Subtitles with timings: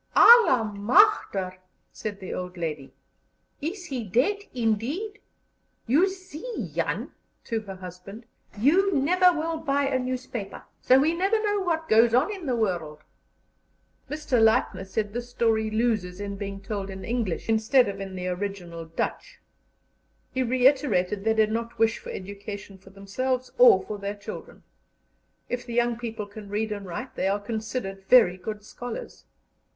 [0.15, 1.57] "Alle machter!"
[1.91, 2.91] said the old lady.
[3.61, 5.19] "Is He dead indeed?
[5.85, 7.11] You see, Jan"
[7.43, 8.25] (to her husband)
[8.57, 12.55] "you never will buy a newspaper, so we never know what goes on in the
[12.55, 13.03] world."
[14.09, 14.41] Mr.
[14.43, 18.85] Leipner said this story loses in being told in English instead of in the original
[18.85, 19.39] Dutch.
[20.31, 24.63] He reiterated they did not wish for education for themselves or for their children.
[25.47, 29.25] If the young people can read and write, they are considered very good scholars.